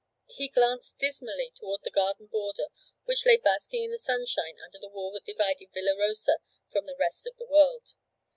He 0.35 0.47
glanced 0.47 0.97
dismally 0.97 1.51
toward 1.55 1.81
the 1.83 1.91
garden 1.91 2.25
border 2.25 2.69
which 3.05 3.23
lay 3.23 3.37
basking 3.37 3.83
in 3.83 3.91
the 3.91 3.99
sunshine 3.99 4.57
under 4.65 4.79
the 4.79 4.89
wall 4.89 5.11
that 5.11 5.25
divided 5.25 5.69
Villa 5.75 5.95
Rosa 5.95 6.39
from 6.71 6.87
the 6.87 6.97
rest 6.99 7.27
of 7.27 7.37
the 7.37 7.45
world. 7.45 7.93